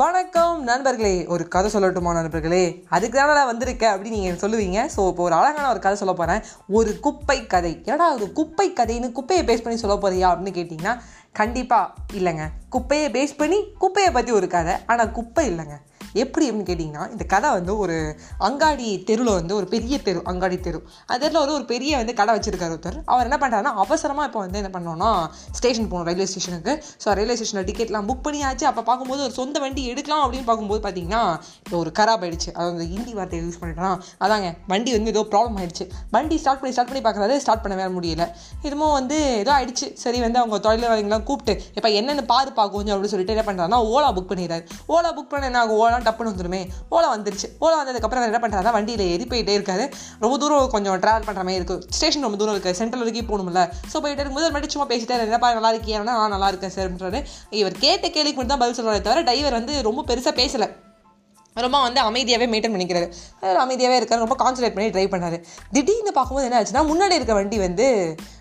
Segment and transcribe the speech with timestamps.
[0.00, 1.26] வணக்கம் நண்பர்களே.
[1.26, 2.84] ஒரு கதை சொல்லட்டுமா நண்பர்களே?
[2.88, 4.78] அதுக்கு தானே நான் வந்திருக்கேன் அப்படின்னு நீங்கள் சொல்லுவீங்க.
[4.96, 6.42] ஸோ இப்போ ஒரு அழகான ஒரு கதை சொல்ல போகிறேன்
[6.78, 7.82] ஒரு குப்பை கதை.
[7.84, 10.94] ஏடா ஒரு குப்பை கதைன்னு குப்பையை பேஸ் பண்ணி சொல்ல போறியா அப்படின்னு கேட்டிங்கன்னா
[11.32, 12.46] கண்டிப்பாக இல்லைங்க.
[12.70, 14.74] குப்பையை பேஸ் பண்ணி குப்பையை பற்றி ஒரு கதை.
[14.86, 15.78] ஆனால் குப்பை இல்லைங்க.
[16.22, 17.96] எப்படி அப்படின்னு கேட்டிங்கன்னா இந்த கதை வந்து ஒரு
[18.48, 20.80] அங்காடி தெருவில் வந்து ஒரு பெரிய தெரு அங்காடி தெரு.
[21.08, 22.98] அந்த தெருவில் வந்து ஒரு பெரிய வந்து கடை வச்சிருக்காரு ஒருத்தர்.
[23.12, 25.10] அவர் என்ன பண்ணுறாருன்னா அவசரமாக இப்போ வந்து என்ன பண்ணோன்னா
[25.58, 28.64] ஸ்டேஷன் போகணும் ரயில்வே ஸ்டேஷனுக்கு ஸோ ரயில்வே ஸ்டேஷனில் டிக்கெட்லாம் புக் பண்ணியாச்சு.
[28.70, 31.22] அப்போ பார்க்கும்போது ஒரு சொந்த வண்டி எடுக்கலாம் அப்படின்னு பார்க்கும்போது பார்த்தீங்கன்னா
[31.64, 33.92] இப்போ ஒரு கராப் ஆயிடுச்சு அது வந்து ஹிந்தி வார்த்தையை யூஸ் பண்ணிட்டோம்னா
[34.24, 35.86] அதாங்க வண்டி வந்து ஏதோ ப்ராப்ளம் ஆயிடுச்சு.
[36.16, 38.26] வண்டி ஸ்டார்ட் பண்ணி ஸ்டார்ட் பண்ணி பார்க்குறாரு ஸ்டார்ட் பண்ணவே முடியல.
[38.66, 39.88] இதுமோ வந்து ஏதோ ஆயிடுச்சு.
[40.04, 44.10] சரி வந்து அவங்க தொழிலாளிகள்லாம் கூப்பிட்டு இப்போ என்னென்னு பாரு பார்க்கும் கொஞ்சம் அப்படின்னு சொல்லிட்டு என்ன பண்ணுறாங்கன்னா ஓலா
[44.16, 44.64] புக் பண்ணிடுறாரு.
[44.94, 45.78] ஓலா புக் பண்ண என்ன ஆகும்?
[45.84, 46.60] ஓலா டப்புன்னு வந்துருமே.
[46.94, 47.48] ஓலா வந்துருச்சு.
[47.64, 49.86] ஓலா வந்ததுக்கப்புறம் அவர் என்ன பண்ணுறாருன்னா வண்டியில் ஏறி போயிட்டே இருக்காரு.
[50.24, 53.62] ரொம்ப தூரம் கொஞ்சம் ட்ராவல் பண்ணுற மாதிரி இருக்குது ஸ்டேஷன் ரொம்ப தூரம் இருக்குது சென்ட்ரல் வரைக்கும் போகணும்ல.
[53.92, 55.28] ஸோ போயிட்டு இருக்கும்போது ஒரு மட்டும் சும்மா பேசிட்டாரு.
[55.30, 57.22] என்னப்பா நல்லா இருக்கியானா நான் நல்லா இருக்கேன் சார்ன்றாரு
[57.62, 60.68] இவர் கேட்ட கேள்விக்கு மட்டும் தான் பதில் சொல்கிறாரே தவிர டிரைவர் வந்து ரொம்ப பெருசாக பேசலை.
[61.56, 63.06] ரொம்ப வந்து அமைதியாகவே மெயின்டைன் பண்ணிக்கிறாரு.
[63.62, 64.24] அமைதியாகவே இருக்காரு.
[64.24, 65.38] ரொம்ப கான்சன்ட்ரேட் பண்ணி ட்ரைவ் பண்ணாரு.
[65.76, 67.86] திடீர்னு பார்க்கும்போது என்ன ஆச்சுன்னா முன்னாடி இருக்க வண்டி வந்து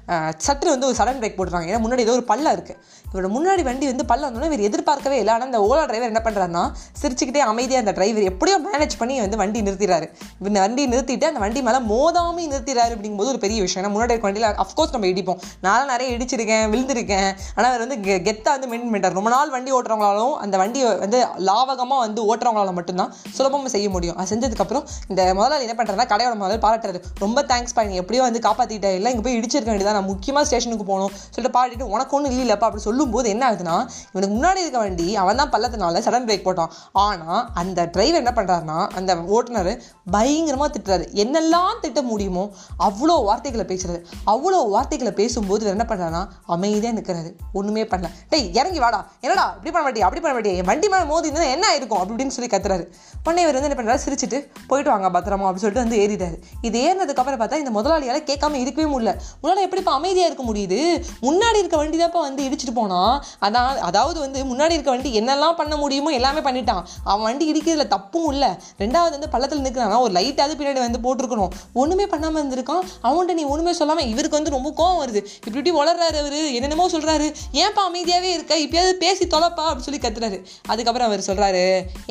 [0.07, 2.77] சட்டு வந்து ஒரு சடன் பிரேக் போட்டுறாங்க ஏன்னா முன்னாடி ஏதோ ஒரு பல்ல இருக்குது
[3.13, 5.33] இவரோட முன்னாடி வண்டி வந்து பல்ல வந்தோடனே இவர் எதிர்பார்க்கவே இல்லை.
[5.33, 9.61] ஆனால் இந்த ஓலா டிரைவர் என்ன பண்ணுறாருன்னா சிரிச்சுக்கிட்டே அமைதியாக அந்த டிரைவர் எப்படியோ மேனேஜ் பண்ணி வந்து வண்டி
[9.61, 10.09] நிறுத்திடுறாரு.
[10.39, 13.87] இவர் வண்டி நிறுத்திட்டு அந்த வண்டி மேலே மோதாமல் நிறுத்திடுறாரு அப்படிங்கும்போது ஒரு பெரிய விஷயம்.
[13.87, 15.41] ஏன்னா முன்னாடி இருக்க வண்டியில் அஃப்கோர்ஸ் நம்ம இடிப்போம்.
[15.61, 17.33] நான் நிறைய இடிச்சிருக்கேன் விழுந்திருக்கேன்.
[17.55, 19.13] ஆனால் அவர் வந்து கெ- வந்து மெயின் பண்ணிட்டார்.
[19.13, 24.15] ரொம்ப நாள் வண்டி ஓட்டுறவங்களாலும் அந்த வண்டியை வந்து லாவகமாக வந்து ஓட்டுறவங்களால மட்டும்தான் சுலபமாக செய்ய முடியும்.
[24.15, 27.01] அது செஞ்சதுக்கப்புறம் இந்த முதலாளி என்ன பண்ணுறாருன்னா கடையோட முதல்ல பாராட்டுறாரு.
[27.19, 31.13] ரொம்ப தேங்க்ஸ் பண்ணி எப்படியோ வந்து காப்பாற்றிட்டே இல்லை இங்கே போய் இடிச்சிருக்க வேண்டியதான் நான் முக்கியமாக ஸ்டேஷனுக்கு போகணும்
[31.33, 33.75] சொல்லிட்டு பாடிட்டு உனக்கு ஒன்றும் இல்லைப்பா அப்படி சொல்லும்போது என்ன ஆகுதுன்னா
[34.11, 36.71] இவனுக்கு முன்னாடி இருக்க வண்டி அவன் தான் பள்ளத்தினால சடன் பிரேக் போட்டான்.
[37.05, 39.71] ஆனால் அந்த டிரைவர் என்ன பண்ணுறாருன்னா அந்த ஓட்டுநர்
[40.15, 41.05] பயங்கரமாக திட்டுறாரு.
[41.23, 42.43] என்னெல்லாம் திட்ட முடியுமோ
[42.87, 43.99] அவ்வளோ வார்த்தைகளை பேசுறாரு.
[44.33, 46.23] அவ்வளோ வார்த்தைகளை பேசும்போது இவர் என்ன பண்ணுறாருன்னா
[46.55, 48.09] அமைதியாக நிற்கிறாரு ஒன்றுமே பண்ணல.
[48.33, 48.99] டேய் இறங்கி வாடா.
[49.25, 52.01] என்னடா இப்படி பண்ண மாட்டியா அப்படி பண்ண மாட்டியா என் வண்டி மேலே மோதி இருந்தால் என்ன ஆயிருக்கும்?
[52.03, 52.85] அப்படின்னு சொல்லி கத்துறாரு.
[53.25, 54.39] உடனே இவர் வந்து என்ன பண்ணுறாரு சிரிச்சிட்டு
[54.69, 59.13] போயிட்டு வாங்க பத்திரமா அப்படின்னு சொல்லிட்டு வந்து ஏறிட்டாரு இது ஏறினதுக்கப்புறம் பார்த்தா இந்த முதலாளியால் கேட்காம இருக்கவே முடியல.
[59.41, 60.77] முன்னாடி இப்போ அமைதியாக இருக்க முடியுது.
[61.25, 63.13] முன்னாடி இருக்க வண்டி தான்ப்பா வந்து இடிச்சிட்டு போனான்
[63.45, 66.81] அதான் அதாவது வந்து முன்னாடி இருக்க வண்டி என்னெல்லாம் பண்ண முடியுமோ எல்லாமே பண்ணிட்டான்.
[67.11, 68.49] அவன் வண்டி இடிக்கிறதுல தப்பும் இல்லை.
[68.83, 71.53] ரெண்டாவது வந்து பள்ளத்தில் நிற்கிறான் ஒரு லைட்டாவது பின்னாடி வந்து போட்டிருக்கணும்.
[71.81, 72.83] ஒன்றுமே பண்ணாமல் இருந்திருக்கான்.
[73.05, 75.21] அவன்கிட்ட நீ ஒன்றுமே சொல்லாமல் இவருக்கு வந்து ரொம்ப கோவம் வருது.
[75.37, 76.37] இப்படி இப்படி வளர்றாரு அவர்.
[76.57, 77.29] என்னென்னமோ சொல்கிறாரு
[77.61, 78.57] ஏன்ப்பா அமைதியாகவே இருக்க?
[78.65, 80.39] இப்பயாவது பேசி தொலைப்பா அப்படின்னு சொல்லி கத்துறாரு.
[80.73, 81.63] அதுக்கப்புறம் அவர் சொல்கிறாரு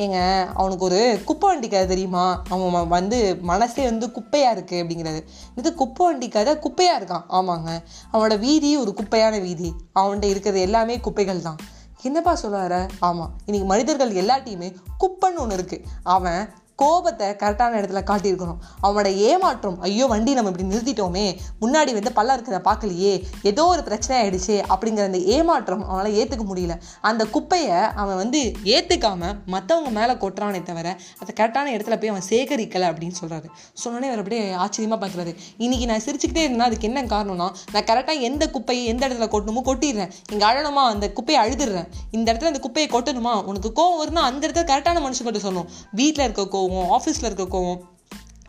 [0.05, 0.17] ஏங்க
[0.59, 2.25] அவனுக்கு ஒரு குப்பை வண்டி கதை தெரியுமா?
[2.55, 3.21] அவன் வந்து
[3.53, 5.23] மனசே வந்து குப்பையாக இருக்குது அப்படிங்கிறது
[5.61, 7.25] இது குப்பை வண்டி கதை குப்பையாக இருக்கான்.
[7.37, 7.66] ஆமாங்க.
[8.13, 9.69] அவனோட வீதி ஒரு குப்பையான வீதி.
[9.99, 11.59] அவன்கிட்ட இருக்கிறது எல்லாமே குப்பைகள் தான்
[12.03, 14.69] என்னப்பா சொல்றாரு ஆமாம் இன்னைக்கு மனிதர்கள் எல்லாட்டையுமே
[14.99, 16.41] குப்பைன்னு ஒன்று இருக்குது அவன்
[16.81, 18.59] கோபத்தை கரெக்டான இடத்துல காட்டியிருக்கணும்.
[18.85, 21.25] அவனோட ஏமாற்றம் ஐயோ வண்டி நம்ம இப்படி நிறுத்திட்டோமே
[21.61, 23.13] முன்னாடி வந்து பள்ளம் இருக்கிறத பார்க்கலையே
[23.51, 26.75] ஏதோ ஒரு பிரச்சனை ஆயிடுச்சு அப்படிங்கிற அந்த ஏமாற்றம் அவனால் ஏற்றுக்க முடியல.
[27.09, 28.41] அந்த குப்பையை அவன் வந்து
[28.75, 30.87] ஏற்றுக்காம மற்றவங்க மேலே கொட்டுறானே தவிர
[31.21, 33.47] அதை கரெக்டான இடத்துல போய் அவன் சேகரிக்கலை அப்படின்னு சொல்கிறாரு
[33.83, 35.33] சொன்னோடனே அவர் அப்படியே ஆச்சரியமாக பார்க்குறாரு.
[35.63, 40.11] இன்னைக்கு நான் சிரிச்சுக்கிட்டே இருந்தால் அதுக்கு என்ன காரணம்னா நான் கரெக்டாக எந்த குப்பையை எந்த இடத்துல கொட்டணுமோ கொட்டிடுறேன்.
[40.31, 40.83] இங்கே அழணுமா?
[40.93, 41.87] அந்த குப்பையை அழுதுடுறேன்.
[42.11, 43.33] இந்த இடத்துல அந்த குப்பையை கொட்டணுமா?
[43.49, 45.69] உனக்கு கோவம் வருதுன்னா அந்த இடத்துல கரெக்டான மனுஷங்கிட்ட சொல்லணும்.
[45.99, 47.83] வீட்டில் இருக்க கோவம் ஆஃபீஸில் இருக்க கோவம்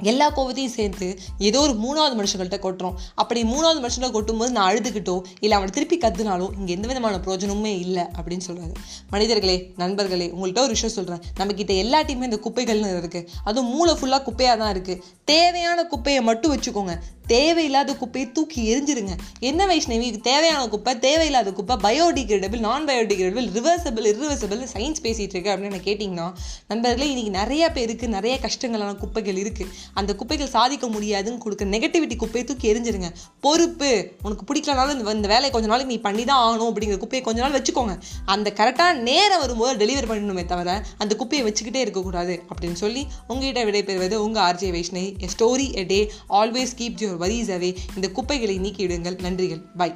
[0.02, 2.98] எல்லா கோவத்தையும் சேர்த்து ஏதோ ஒரு மூணாவது மனுஷங்கள்ட்ட கொட்டுறோம்.
[3.14, 8.04] அப்படி மூணாவது மனுஷங்களை கொட்டும்போது நான் அழுதுகிட்டோ இல்லை அவனை திருப்பி கத்துனாலும் இங்கே எந்த விதமான பிரயோஜனமுமே இல்லை
[8.18, 8.74] அப்படின்னு சொல்கிறாரு
[9.10, 14.58] மனிதர்களே நண்பர்களே உங்கள்கிட்ட ஒரு விஷயம் சொல்கிறேன் நம்மக்கிட்ட எல்லாத்தையுமே இந்த குப்பைகள்னு இருக்குது அதுவும் மூளை ஃபுல்லாக குப்பையாக
[14.58, 16.94] தான் இருக்குது தேவையான குப்பையை மட்டும் வச்சுக்கோங்க.
[17.34, 19.14] தேவையில்லாத குப்பையை தூக்கி எரிஞ்சிருங்க.
[19.50, 20.08] என்ன வைஷ்ணவி?
[20.28, 26.26] தேவையான குப்பை தேவையில்லாத குப்பை பயோடிகிரேடபிள் நான் பயோடிகிரேடபிள் ரிவர்சபிள் இரிவர்சபிள் சயின்ஸ் பேசிகிட்டு இருக்கு அப்படின்னு என்ன கேட்டிங்கன்னா
[26.68, 32.44] நண்பர்களே இன்னைக்கு நிறைய பேருக்கு நிறைய கஷ்டங்களான குப்பைகள் இருக்குது அந்த குப்பைகள் சாதிக்க முடியாதுன்னு கொடுக்குற நெகட்டிவிட்டி குப்பையை
[32.48, 33.10] தூக்கி எரிஞ்சிருங்க.
[33.40, 33.90] பொறுப்பு.
[34.22, 37.94] உனக்கு பிடிக்கலனாலும் இந்த வேலையை கொஞ்ச நாளைக்கு நீ பண்ணி தான் ஆகணும் அப்படிங்கிற குப்பையை கொஞ்ச நாள் வச்சுக்கோங்க.
[38.24, 44.16] அந்த கரெக்டாக நேரம் வரும்போது டெலிவரி பண்ணணுமே தவிர அந்த குப்பையை வச்சுக்கிட்டே இருக்கக்கூடாது அப்படின்னு சொல்லி உங்ககிட்ட விடைபெறுவது
[44.26, 45.08] உங்கள் RJ Vaishnavi.
[45.26, 46.00] A story a day
[46.40, 49.18] always keep your worries away இந்த குப்பைகளை நீக்கிவிடுங்கள்.
[49.18, 49.62] நன்றிகள்.
[49.76, 49.92] பை.